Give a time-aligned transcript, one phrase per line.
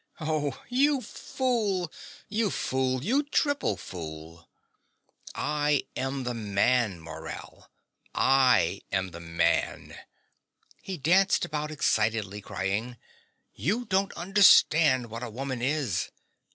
[0.19, 1.91] Oh, you fool,
[2.27, 4.49] you fool, you triple fool!
[5.35, 7.69] I am the man, Morell:
[8.15, 9.95] I am the man.
[10.81, 12.97] (He dances about excitedly, crying.)
[13.53, 16.09] You don't understand what a woman is.